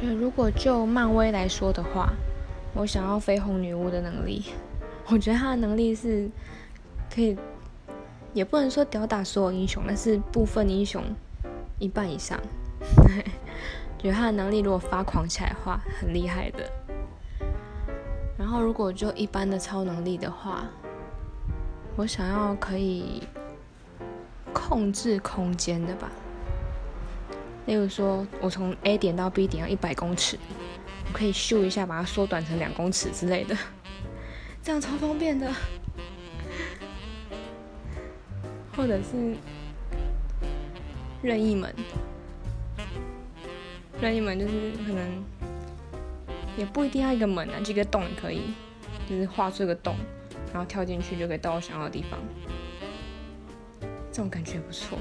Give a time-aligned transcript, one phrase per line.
[0.00, 2.10] 觉得如果就漫威来说的话，
[2.72, 4.46] 我想要绯红女巫的能力。
[5.08, 6.26] 我觉得她的能力是
[7.14, 7.36] 可以，
[8.32, 11.04] 也不能说吊打所有英雄，但是部分英雄
[11.78, 12.40] 一半以上。
[13.98, 16.64] 觉得她的能力如果发狂起来的话，很厉害的。
[18.38, 20.64] 然后如果就一般的超能力的话，
[21.96, 23.22] 我想要可以
[24.54, 26.10] 控制空间的吧。
[27.66, 30.38] 例如说，我从 A 点到 B 点要一百公尺，
[31.06, 33.56] 我可以咻一下把它缩短成两公尺之类的，
[34.62, 35.52] 这样超方便的。
[38.76, 39.36] 或者是
[41.22, 41.74] 任意门，
[44.00, 45.22] 任意门就是可能
[46.56, 48.54] 也不一定要一个门啊，这个洞也可以，
[49.08, 49.94] 就是画出一个洞，
[50.52, 52.18] 然后跳进去就可以到我想要的地方，
[54.10, 54.98] 这种感觉不错。